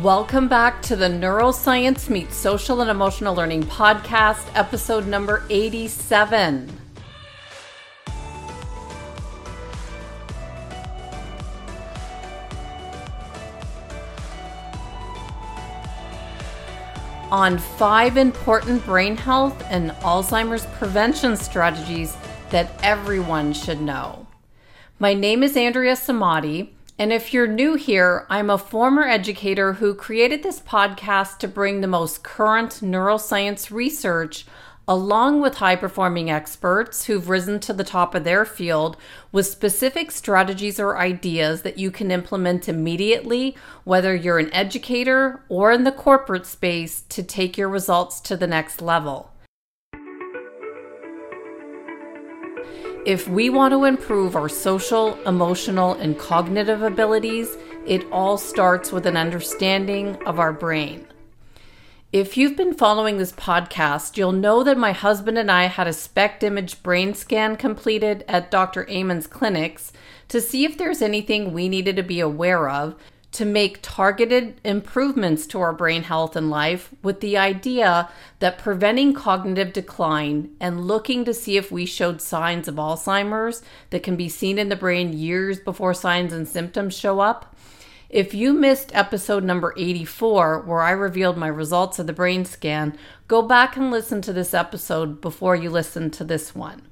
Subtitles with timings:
[0.00, 6.80] Welcome back to the Neuroscience Meets Social and Emotional Learning podcast, episode number 87.
[17.30, 22.16] On five important brain health and Alzheimer's prevention strategies
[22.48, 24.26] that everyone should know.
[24.98, 26.70] My name is Andrea Samadi.
[26.98, 31.80] And if you're new here, I'm a former educator who created this podcast to bring
[31.80, 34.44] the most current neuroscience research
[34.86, 38.96] along with high performing experts who've risen to the top of their field
[39.30, 45.72] with specific strategies or ideas that you can implement immediately, whether you're an educator or
[45.72, 49.31] in the corporate space, to take your results to the next level.
[53.04, 59.06] If we want to improve our social, emotional, and cognitive abilities, it all starts with
[59.06, 61.08] an understanding of our brain.
[62.12, 65.92] If you've been following this podcast, you'll know that my husband and I had a
[65.92, 68.88] SPECT image brain scan completed at Dr.
[68.88, 69.92] Amen's clinics
[70.28, 72.94] to see if there's anything we needed to be aware of
[73.32, 78.08] to make targeted improvements to our brain health and life with the idea
[78.38, 84.02] that preventing cognitive decline and looking to see if we showed signs of Alzheimer's that
[84.02, 87.56] can be seen in the brain years before signs and symptoms show up.
[88.10, 92.98] If you missed episode number 84, where I revealed my results of the brain scan,
[93.26, 96.91] go back and listen to this episode before you listen to this one.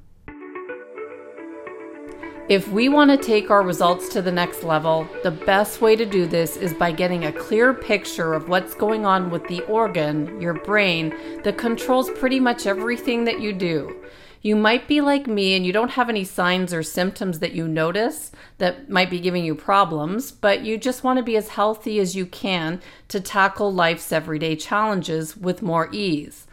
[2.50, 6.04] If we want to take our results to the next level, the best way to
[6.04, 10.40] do this is by getting a clear picture of what's going on with the organ,
[10.40, 14.02] your brain, that controls pretty much everything that you do.
[14.42, 17.68] You might be like me and you don't have any signs or symptoms that you
[17.68, 22.00] notice that might be giving you problems, but you just want to be as healthy
[22.00, 26.48] as you can to tackle life's everyday challenges with more ease.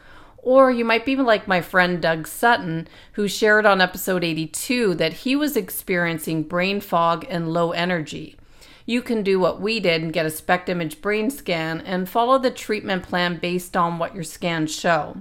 [0.48, 5.12] Or you might be like my friend Doug Sutton, who shared on episode 82 that
[5.12, 8.38] he was experiencing brain fog and low energy.
[8.86, 12.38] You can do what we did and get a SPECT image brain scan and follow
[12.38, 15.18] the treatment plan based on what your scans show.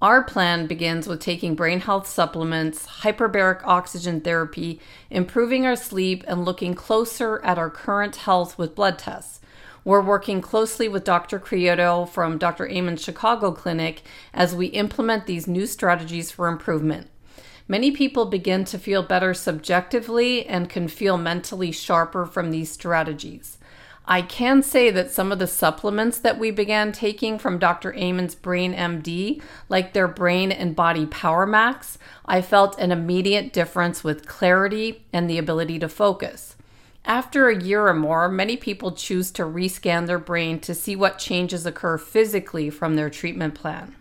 [0.00, 6.44] Our plan begins with taking brain health supplements, hyperbaric oxygen therapy, improving our sleep, and
[6.44, 9.40] looking closer at our current health with blood tests.
[9.84, 11.38] We're working closely with Dr.
[11.38, 12.66] Creado from Dr.
[12.66, 14.02] Amen's Chicago Clinic
[14.32, 17.10] as we implement these new strategies for improvement.
[17.68, 23.58] Many people begin to feel better subjectively and can feel mentally sharper from these strategies.
[24.06, 27.94] I can say that some of the supplements that we began taking from Dr.
[27.94, 34.02] Amen's Brain MD, like their Brain and Body Power Max, I felt an immediate difference
[34.02, 36.53] with clarity and the ability to focus.
[37.06, 41.18] After a year or more, many people choose to rescan their brain to see what
[41.18, 43.94] changes occur physically from their treatment plan.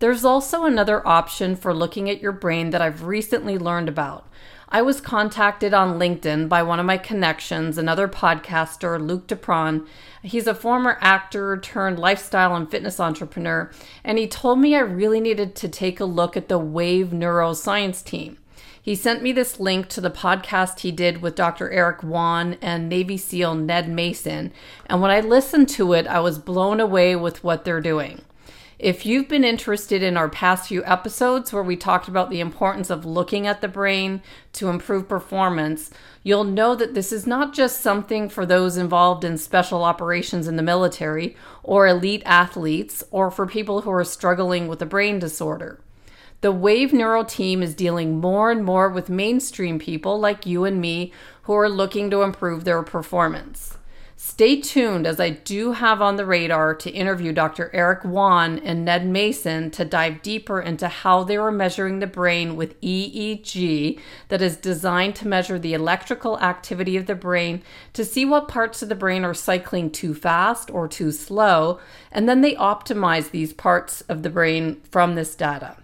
[0.00, 4.28] There's also another option for looking at your brain that I've recently learned about.
[4.68, 9.86] I was contacted on LinkedIn by one of my connections, another podcaster, Luke Dupron.
[10.22, 13.70] He's a former actor turned lifestyle and fitness entrepreneur,
[14.02, 18.04] and he told me I really needed to take a look at the Wave Neuroscience
[18.04, 18.36] team.
[18.84, 21.70] He sent me this link to the podcast he did with Dr.
[21.70, 24.52] Eric Won and Navy SEAL Ned Mason.
[24.84, 28.20] And when I listened to it, I was blown away with what they're doing.
[28.78, 32.90] If you've been interested in our past few episodes where we talked about the importance
[32.90, 34.20] of looking at the brain
[34.52, 35.90] to improve performance,
[36.22, 40.56] you'll know that this is not just something for those involved in special operations in
[40.56, 45.80] the military or elite athletes or for people who are struggling with a brain disorder.
[46.44, 50.78] The Wave Neuro team is dealing more and more with mainstream people like you and
[50.78, 51.10] me
[51.44, 53.78] who are looking to improve their performance.
[54.14, 57.70] Stay tuned as I do have on the radar to interview Dr.
[57.72, 62.56] Eric Won and Ned Mason to dive deeper into how they were measuring the brain
[62.56, 67.62] with EEG that is designed to measure the electrical activity of the brain
[67.94, 71.80] to see what parts of the brain are cycling too fast or too slow,
[72.12, 75.78] and then they optimize these parts of the brain from this data.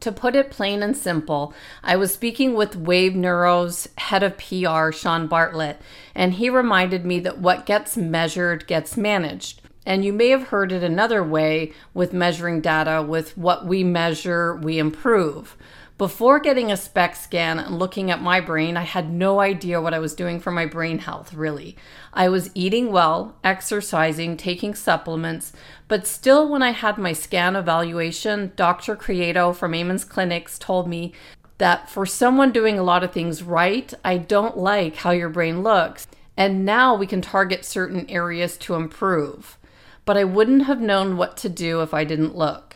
[0.00, 4.90] To put it plain and simple, I was speaking with Wave Neuro's head of PR,
[4.90, 5.80] Sean Bartlett,
[6.14, 9.62] and he reminded me that what gets measured gets managed.
[9.86, 14.56] And you may have heard it another way with measuring data with what we measure,
[14.56, 15.56] we improve.
[15.96, 19.94] Before getting a SPECT scan and looking at my brain, I had no idea what
[19.94, 21.76] I was doing for my brain health, really.
[22.12, 25.52] I was eating well, exercising, taking supplements,
[25.86, 28.96] but still, when I had my scan evaluation, Dr.
[28.96, 31.12] Creado from Amen's Clinics told me
[31.58, 35.62] that for someone doing a lot of things right, I don't like how your brain
[35.62, 36.08] looks.
[36.36, 39.56] and now we can target certain areas to improve.
[40.04, 42.73] But I wouldn't have known what to do if I didn't look.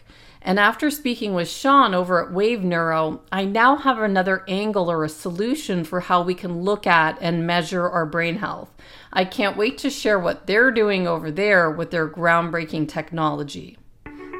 [0.48, 5.04] And after speaking with Sean over at Wave Neuro, I now have another angle or
[5.04, 8.70] a solution for how we can look at and measure our brain health.
[9.12, 13.76] I can't wait to share what they're doing over there with their groundbreaking technology.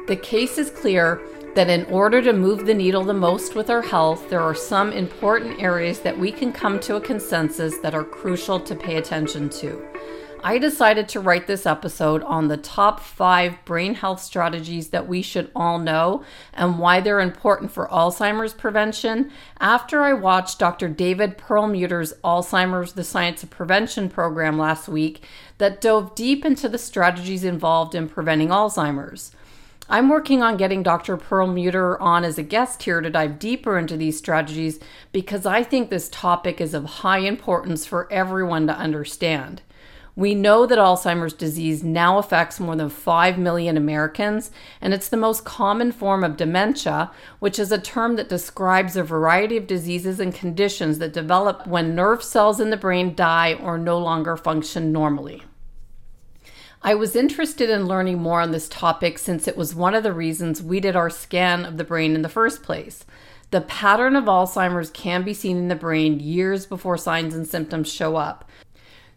[0.07, 1.21] The case is clear
[1.53, 4.91] that in order to move the needle the most with our health, there are some
[4.91, 9.47] important areas that we can come to a consensus that are crucial to pay attention
[9.49, 9.87] to.
[10.41, 15.21] I decided to write this episode on the top five brain health strategies that we
[15.21, 20.87] should all know and why they're important for Alzheimer's prevention after I watched Dr.
[20.87, 25.23] David Perlmutter's Alzheimer's The Science of Prevention program last week
[25.57, 29.33] that dove deep into the strategies involved in preventing Alzheimer's.
[29.89, 31.17] I'm working on getting Dr.
[31.17, 34.79] Perlmutter on as a guest here to dive deeper into these strategies
[35.11, 39.63] because I think this topic is of high importance for everyone to understand.
[40.15, 44.51] We know that Alzheimer's disease now affects more than 5 million Americans,
[44.81, 49.03] and it's the most common form of dementia, which is a term that describes a
[49.03, 53.77] variety of diseases and conditions that develop when nerve cells in the brain die or
[53.77, 55.43] no longer function normally.
[56.81, 60.13] I was interested in learning more on this topic since it was one of the
[60.13, 63.05] reasons we did our scan of the brain in the first place.
[63.51, 67.91] The pattern of Alzheimer's can be seen in the brain years before signs and symptoms
[67.91, 68.49] show up.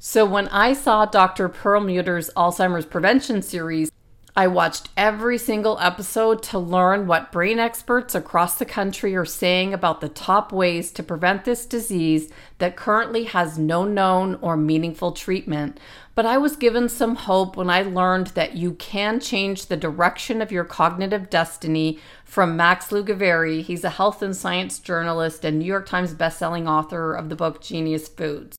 [0.04, 1.48] So when I saw Dr.
[1.48, 3.92] Perlmutter's Alzheimer's Prevention series,
[4.34, 9.72] I watched every single episode to learn what brain experts across the country are saying
[9.72, 15.12] about the top ways to prevent this disease that currently has no known or meaningful
[15.12, 15.78] treatment.
[16.16, 20.42] But I was given some hope when I learned that you can change the direction
[20.42, 23.62] of your cognitive destiny from Max Lugavere.
[23.62, 27.62] He's a health and science journalist and New York Times bestselling author of the book
[27.62, 28.56] Genius Foods.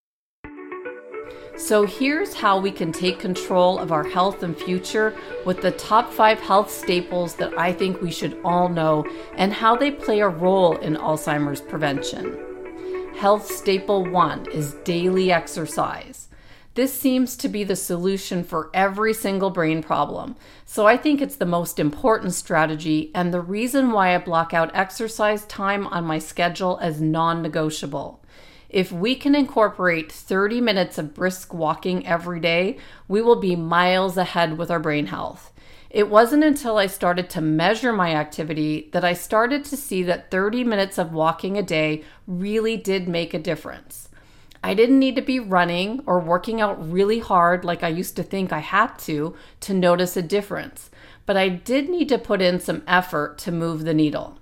[1.56, 5.16] So here's how we can take control of our health and future
[5.46, 9.06] with the top five health staples that I think we should all know
[9.36, 12.40] and how they play a role in Alzheimer's prevention.
[13.16, 16.28] Health staple one is daily exercise.
[16.74, 20.36] This seems to be the solution for every single brain problem.
[20.66, 24.72] So I think it's the most important strategy and the reason why I block out
[24.74, 28.23] exercise time on my schedule as non negotiable.
[28.74, 32.78] If we can incorporate 30 minutes of brisk walking every day,
[33.08, 35.54] we will be miles ahead with our brain health.
[35.92, 40.32] It wasn't until I started to measure my activity that I started to see that
[40.32, 44.10] 30 minutes of walking a day really did make a difference.
[44.64, 48.24] I didn't need to be running or working out really hard like I used to
[48.24, 50.90] think I had to to notice a difference,
[51.28, 54.40] but I did need to put in some effort to move the needle.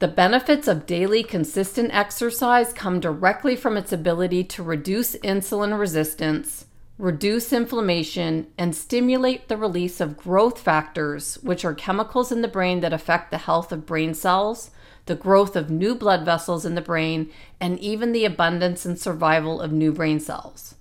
[0.00, 6.66] The benefits of daily consistent exercise come directly from its ability to reduce insulin resistance,
[6.98, 12.78] reduce inflammation, and stimulate the release of growth factors, which are chemicals in the brain
[12.78, 14.70] that affect the health of brain cells,
[15.06, 17.28] the growth of new blood vessels in the brain,
[17.60, 20.76] and even the abundance and survival of new brain cells.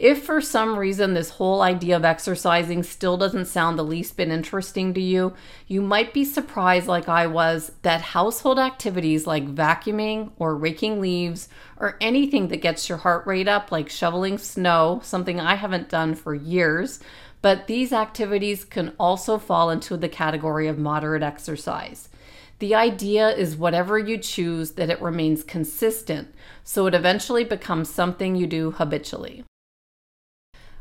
[0.00, 4.30] If for some reason this whole idea of exercising still doesn't sound the least bit
[4.30, 5.34] interesting to you,
[5.66, 11.50] you might be surprised, like I was, that household activities like vacuuming or raking leaves
[11.76, 16.14] or anything that gets your heart rate up, like shoveling snow, something I haven't done
[16.14, 17.00] for years,
[17.42, 22.08] but these activities can also fall into the category of moderate exercise.
[22.58, 28.34] The idea is whatever you choose, that it remains consistent, so it eventually becomes something
[28.34, 29.44] you do habitually.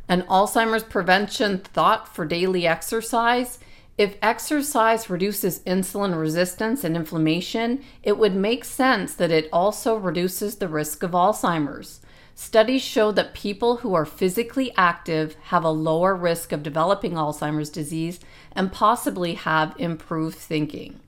[0.10, 3.60] An Alzheimer's prevention thought for daily exercise.
[3.96, 10.56] If exercise reduces insulin resistance and inflammation, it would make sense that it also reduces
[10.56, 12.02] the risk of Alzheimer's.
[12.34, 17.70] Studies show that people who are physically active have a lower risk of developing Alzheimer's
[17.70, 18.20] disease
[18.54, 21.02] and possibly have improved thinking.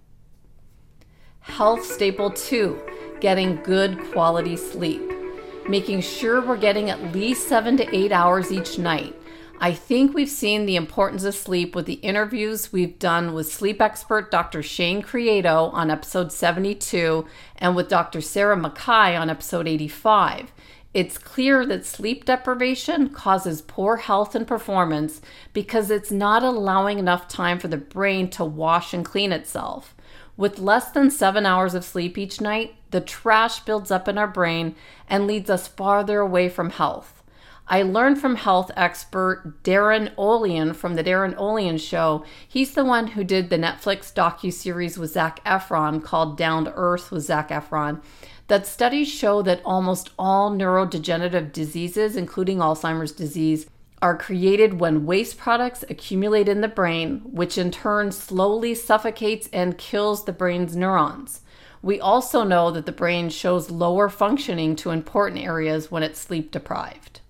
[1.40, 2.80] Health staple 2
[3.20, 5.21] getting good quality sleep
[5.68, 9.16] making sure we're getting at least seven to eight hours each night.
[9.64, 13.80] I think we've seen the importance of sleep with the interviews we've done with sleep
[13.80, 14.64] expert Dr.
[14.64, 17.28] Shane Creado on episode 72
[17.58, 18.22] and with Dr.
[18.22, 20.52] Sarah McKay on episode 85.
[20.96, 25.22] It's clear that sleep deprivation causes poor health and performance
[25.54, 29.96] because it's not allowing enough time for the brain to wash and clean itself.
[30.42, 34.28] With less than seven hours of sleep each night, the trash builds up in our
[34.28, 34.76] brain
[35.08, 37.22] and leads us farther away from health.
[37.68, 42.26] I learned from health expert Darin Olien from the Darin Olien Show.
[42.48, 46.74] He's the one who did the Netflix docu series with Zac Efron called Down to
[46.74, 48.02] Earth with Zac Efron
[48.48, 53.70] that studies show that almost all neurodegenerative diseases, including Alzheimer's disease,
[54.02, 59.78] are created when waste products accumulate in the brain, which in turn slowly suffocates and
[59.78, 61.42] kills the brain's neurons.
[61.84, 66.52] We also know that the brain shows lower functioning to important areas when it's sleep
[66.52, 67.22] deprived.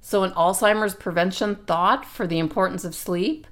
[0.00, 3.46] So, in Alzheimer's prevention thought for the importance of sleep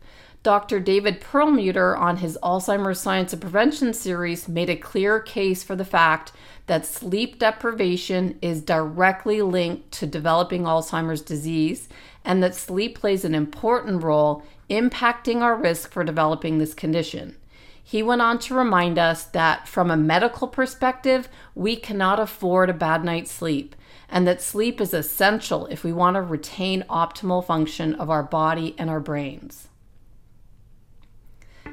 [0.44, 0.78] Dr.
[0.78, 5.84] David Perlmutter, on his Alzheimer's Science of Prevention series, made a clear case for the
[5.84, 6.32] fact
[6.66, 11.88] that sleep deprivation is directly linked to developing Alzheimer's disease
[12.28, 17.34] and that sleep plays an important role impacting our risk for developing this condition.
[17.82, 22.74] He went on to remind us that from a medical perspective, we cannot afford a
[22.74, 23.74] bad night's sleep,
[24.10, 28.74] and that sleep is essential if we want to retain optimal function of our body
[28.76, 29.68] and our brains.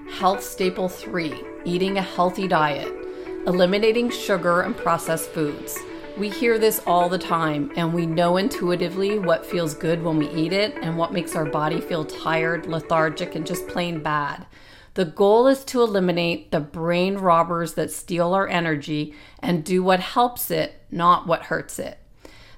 [0.09, 2.93] Health staple three eating a healthy diet,
[3.45, 5.77] eliminating sugar and processed foods.
[6.17, 10.29] We hear this all the time, and we know intuitively what feels good when we
[10.29, 14.45] eat it and what makes our body feel tired, lethargic, and just plain bad.
[14.93, 20.00] The goal is to eliminate the brain robbers that steal our energy and do what
[20.00, 21.98] helps it, not what hurts it.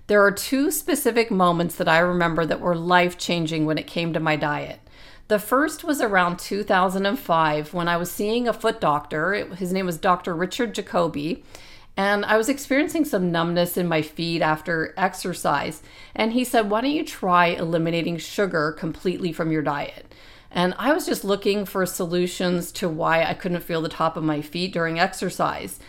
[0.06, 4.14] There are two specific moments that I remember that were life changing when it came
[4.14, 4.82] to my diet.
[5.30, 9.34] The first was around 2005 when I was seeing a foot doctor.
[9.56, 10.36] his name was Dr.
[10.36, 11.44] Richard Jacoby
[11.98, 15.82] and I was experiencing some numbness in my feet after exercise.
[16.14, 20.14] And he said, Why don't you try eliminating sugar completely from your diet?
[20.52, 24.24] And I was just looking for solutions to why I couldn't feel the top of
[24.24, 25.80] my feet during exercise.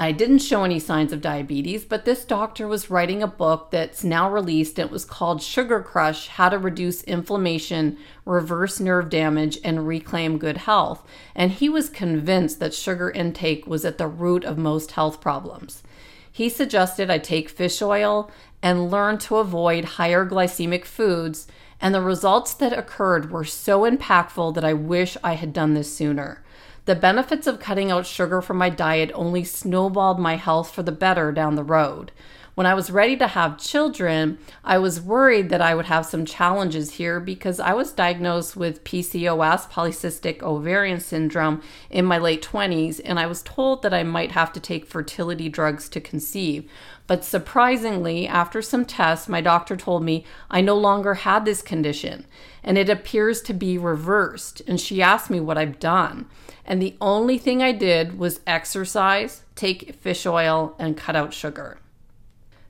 [0.00, 4.04] I didn't show any signs of diabetes, but this doctor was writing a book that's
[4.04, 4.78] now released.
[4.78, 10.58] It was called Sugar Crush How to Reduce Inflammation, Reverse Nerve Damage, and Reclaim Good
[10.58, 11.04] Health.
[11.34, 15.82] And he was convinced that sugar intake was at the root of most health problems.
[16.30, 18.30] He suggested I take fish oil
[18.62, 21.48] and learn to avoid higher glycemic foods,
[21.80, 25.92] and the results that occurred were so impactful that I wish I had done this
[25.92, 26.44] sooner.
[26.88, 30.90] The benefits of cutting out sugar from my diet only snowballed my health for the
[30.90, 32.12] better down the road.
[32.58, 36.24] When I was ready to have children, I was worried that I would have some
[36.24, 43.00] challenges here because I was diagnosed with PCOS, polycystic ovarian syndrome, in my late 20s,
[43.04, 46.68] and I was told that I might have to take fertility drugs to conceive.
[47.06, 52.26] But surprisingly, after some tests, my doctor told me I no longer had this condition
[52.64, 54.62] and it appears to be reversed.
[54.66, 56.26] And she asked me what I've done.
[56.64, 61.78] And the only thing I did was exercise, take fish oil, and cut out sugar.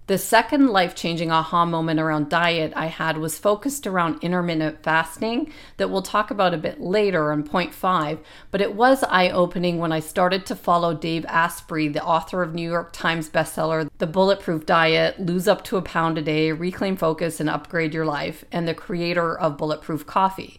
[0.08, 5.52] The second life changing aha moment around diet I had was focused around intermittent fasting,
[5.76, 8.18] that we'll talk about a bit later on point five.
[8.50, 12.54] But it was eye opening when I started to follow Dave Asprey, the author of
[12.54, 16.96] New York Times bestseller, The Bulletproof Diet Lose Up to a Pound a Day, Reclaim
[16.96, 20.58] Focus, and Upgrade Your Life, and the creator of Bulletproof Coffee.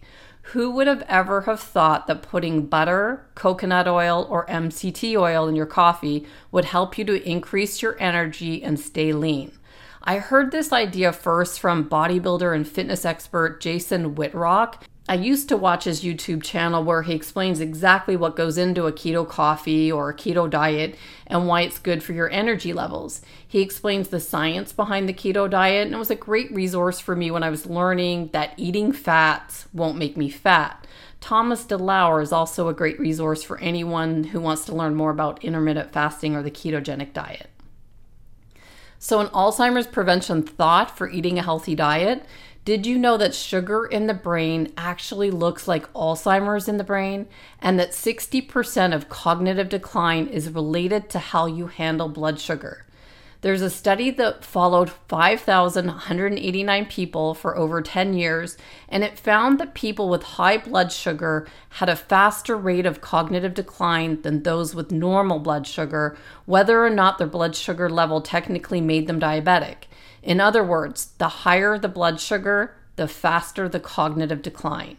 [0.53, 5.56] Who would have ever have thought that putting butter, coconut oil, or MCT oil in
[5.56, 9.51] your coffee would help you to increase your energy and stay lean?
[10.01, 15.58] I heard this idea first from bodybuilder and fitness expert Jason Wittrock, I used to
[15.58, 20.10] watch his YouTube channel where he explains exactly what goes into a keto coffee or
[20.10, 20.94] a keto diet
[21.25, 23.24] and why it's good for your energy levels.
[23.48, 27.16] He explains the science behind the keto diet, and it was a great resource for
[27.16, 30.86] me when I was learning that eating fats won't make me fat.
[31.20, 35.44] Thomas DeLauer is also a great resource for anyone who wants to learn more about
[35.44, 37.50] intermittent fasting or the ketogenic diet.
[39.01, 42.25] So, an Alzheimer's prevention thought for eating a healthy diet
[42.65, 47.27] did you know that sugar in the brain actually looks like Alzheimer's in the brain
[47.60, 52.86] and that 60% of cognitive decline is related to how you handle blood sugar?
[53.41, 58.58] There's a study that followed 5,189 people for over 10 years,
[58.89, 63.53] and it found that people with high blood sugar had a faster rate of cognitive
[63.53, 68.81] decline than those with normal blood sugar, whether or not their blood sugar level technically
[68.81, 69.84] made them diabetic.
[70.22, 74.98] In other words, the higher the blood sugar, the faster the cognitive decline.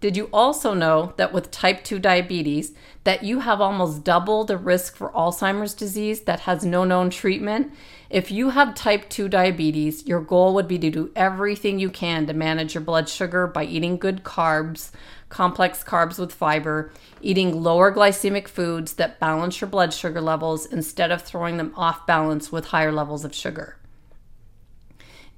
[0.00, 2.72] Did you also know that with type 2 diabetes
[3.04, 7.74] that you have almost double the risk for Alzheimer's disease that has no known treatment?
[8.08, 12.26] If you have type 2 diabetes, your goal would be to do everything you can
[12.26, 14.90] to manage your blood sugar by eating good carbs,
[15.28, 16.90] complex carbs with fiber,
[17.20, 22.06] eating lower glycemic foods that balance your blood sugar levels instead of throwing them off
[22.06, 23.76] balance with higher levels of sugar.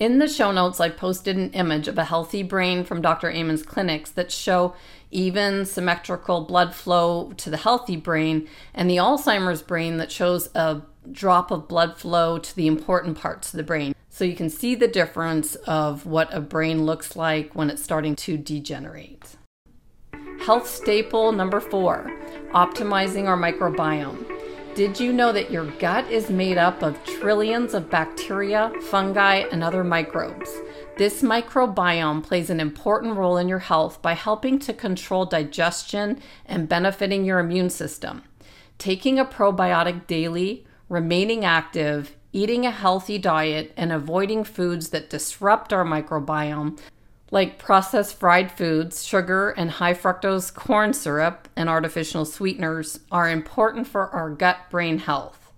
[0.03, 3.31] In the show notes, I posted an image of a healthy brain from Dr.
[3.31, 4.75] Amen's clinics that show
[5.13, 10.83] even symmetrical blood flow to the healthy brain and the Alzheimer's brain that shows a
[11.13, 13.95] drop of blood flow to the important parts of the brain.
[14.09, 18.17] So you can see the difference of what a brain looks like when it's starting
[18.17, 19.37] to degenerate.
[20.41, 22.11] Health staple number four
[22.53, 24.32] optimizing our microbiome.
[24.75, 29.63] Did you know that your gut is made up of trillions of bacteria, fungi, and
[29.63, 30.51] other microbes?
[30.97, 36.71] This microbiome plays an important role in your health by helping to control digestion and
[36.71, 38.23] benefiting your immune system.
[38.79, 45.75] Taking a probiotic daily, remaining active, eating a healthy diet, and avoiding foods that disrupt
[45.75, 46.79] our microbiome
[47.33, 53.89] like processed fried foods, sugar, and high fructose corn syrup and artificial sweeteners are important
[53.89, 55.51] for our gut brain health.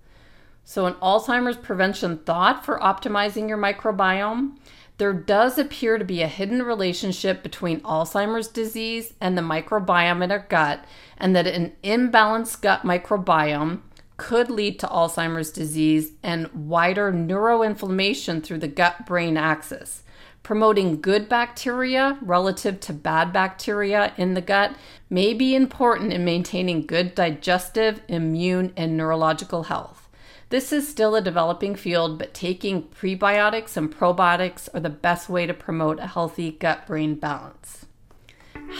[0.65, 4.57] So, an Alzheimer's prevention thought for optimizing your microbiome
[4.97, 10.31] there does appear to be a hidden relationship between Alzheimer's disease and the microbiome in
[10.31, 10.85] our gut,
[11.19, 13.81] and that an imbalanced gut microbiome
[14.17, 20.04] could lead to Alzheimer's disease and wider neuroinflammation through the gut brain axis.
[20.45, 24.77] Promoting good bacteria relative to bad bacteria in the gut
[25.09, 30.07] may be important in maintaining good digestive, immune, and neurological health.
[30.51, 35.47] This is still a developing field, but taking prebiotics and probiotics are the best way
[35.47, 37.87] to promote a healthy gut brain balance.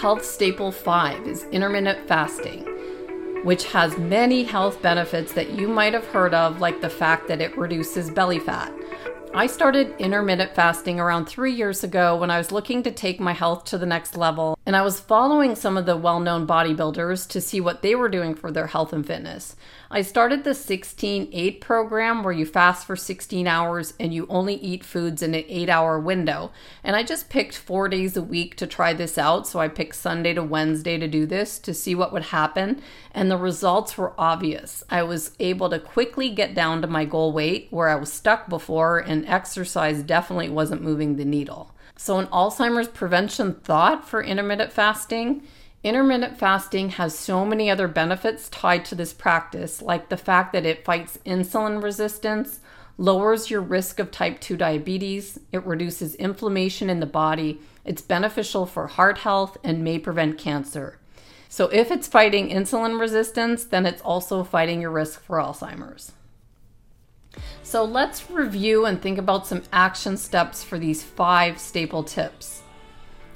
[0.03, 2.67] Health staple 5 is intermittent fasting,
[3.43, 7.41] which has many health benefits that you might have heard of, like the fact that
[7.41, 8.71] it reduces belly fat.
[9.37, 13.33] I started intermittent fasting around three years ago when I was looking to take my
[13.33, 17.29] health to the next level, and I was following some of the well known bodybuilders
[17.29, 19.57] to see what they were doing for their health and fitness.
[19.91, 24.55] I started the 16 8 program where you fast for 16 hours and you only
[24.55, 26.51] eat foods in an 8 hour window.
[26.83, 29.47] And I just picked four days a week to try this out.
[29.47, 32.81] So I picked Sunday to Wednesday to do this to see what would happen.
[33.13, 34.83] And the results were obvious.
[34.89, 38.49] I was able to quickly get down to my goal weight where I was stuck
[38.49, 41.74] before, and exercise definitely wasn't moving the needle.
[41.97, 45.43] So, an Alzheimer's prevention thought for intermittent fasting
[45.85, 50.65] Intermittent fasting has so many other benefits tied to this practice, like the fact that
[50.65, 52.61] it fights insulin resistance,
[52.97, 58.65] lowers your risk of type 2 diabetes, it reduces inflammation in the body, it's beneficial
[58.65, 60.99] for heart health, and may prevent cancer.
[61.51, 66.13] So, if it's fighting insulin resistance, then it's also fighting your risk for Alzheimer's.
[67.63, 72.63] So, let's review and think about some action steps for these five staple tips.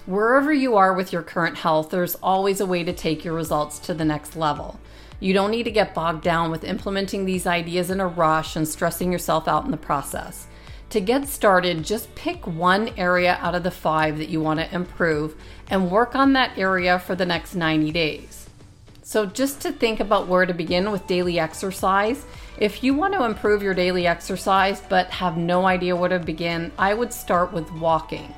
[0.07, 3.79] Wherever you are with your current health, there's always a way to take your results
[3.81, 4.81] to the next level.
[5.21, 8.67] You don't need to get bogged down with implementing these ideas in a rush and
[8.67, 10.47] stressing yourself out in the process.
[10.91, 14.75] To get started, just pick one area out of the five that you want to
[14.75, 15.35] improve
[15.69, 18.48] and work on that area for the next 90 days.
[19.09, 22.27] So, just to think about where to begin with daily exercise,
[22.59, 26.73] if you want to improve your daily exercise but have no idea where to begin,
[26.79, 28.35] I would start with walking.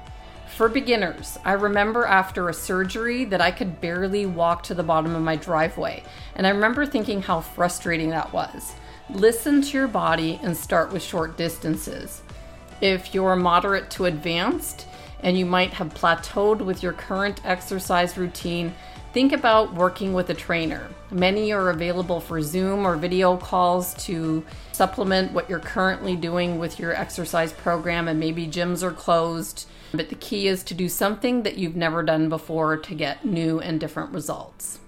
[0.57, 5.17] For beginners, I remember after a surgery that I could barely walk to the bottom
[5.17, 6.05] of my driveway,
[6.37, 8.73] and I remember thinking how frustrating that was.
[9.13, 12.23] Listen to your body and start with short distances.
[12.81, 14.87] If you're moderate to advanced
[15.25, 18.73] and you might have plateaued with your current exercise routine,
[19.13, 20.89] think about working with a trainer.
[21.11, 26.79] Many are available for Zoom or video calls to supplement what you're currently doing with
[26.79, 29.67] your exercise program, and maybe gyms are closed.
[29.93, 33.59] But the key is to do something that you've never done before to get new
[33.59, 34.79] and different results.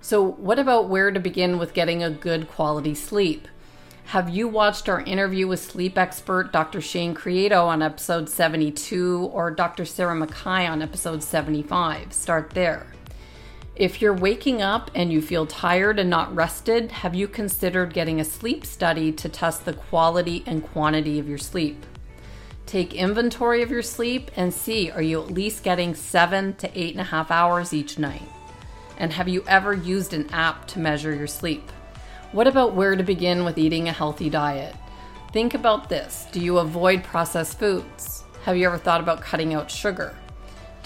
[0.00, 3.48] So, what about where to begin with getting a good quality sleep?
[4.06, 6.80] Have you watched our interview with sleep expert Dr.
[6.80, 9.84] Shane Creado on episode 72 or Dr.
[9.84, 12.12] Sarah McKay on episode 75?
[12.12, 12.86] Start there.
[13.76, 18.18] If you're waking up and you feel tired and not rested, have you considered getting
[18.18, 21.84] a sleep study to test the quality and quantity of your sleep?
[22.64, 26.92] Take inventory of your sleep and see are you at least getting seven to eight
[26.92, 28.26] and a half hours each night?
[28.96, 31.70] And have you ever used an app to measure your sleep?
[32.32, 34.74] What about where to begin with eating a healthy diet?
[35.34, 38.24] Think about this Do you avoid processed foods?
[38.44, 40.16] Have you ever thought about cutting out sugar?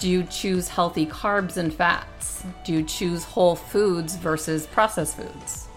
[0.01, 2.43] Do you choose healthy carbs and fats?
[2.63, 5.67] Do you choose whole foods versus processed foods?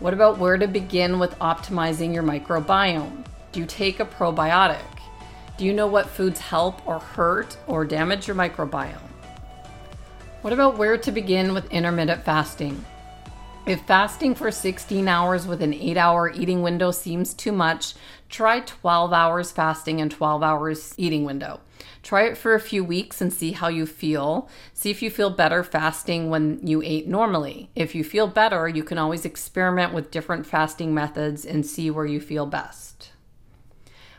[0.00, 3.26] What about where to begin with optimizing your microbiome?
[3.52, 4.80] Do you take a probiotic?
[5.58, 9.10] Do you know what foods help or hurt or damage your microbiome?
[10.40, 12.82] What about where to begin with intermittent fasting?
[13.66, 17.92] If fasting for 16 hours with an 8 hour eating window seems too much,
[18.30, 21.60] try 12 hours fasting and 12 hours eating window.
[22.02, 24.48] Try it for a few weeks and see how you feel.
[24.74, 27.70] See if you feel better fasting when you ate normally.
[27.74, 32.06] If you feel better, you can always experiment with different fasting methods and see where
[32.06, 33.12] you feel best.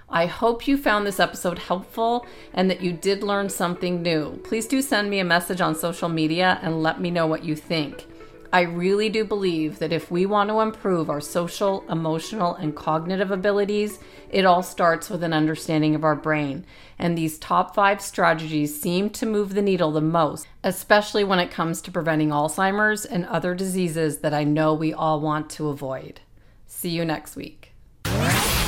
[0.10, 4.39] I hope you found this episode helpful and that you did learn something new.
[4.43, 7.56] Please do send me a message on social media and let me know what you
[7.56, 8.06] think.
[8.54, 13.32] I really do believe that if we want to improve our social, emotional, and cognitive
[13.32, 13.98] abilities,
[14.30, 16.63] it all starts with an understanding of our brain.
[17.00, 21.50] And these top five strategies seem to move the needle the most, especially when it
[21.50, 26.22] comes to preventing Alzheimer's and other diseases that I know we all want to avoid.
[26.68, 27.62] See you next week.